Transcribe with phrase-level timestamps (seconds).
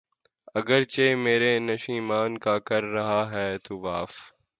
[0.55, 4.11] اگرچہ میرے نشیمن کا کر رہا ہے طواف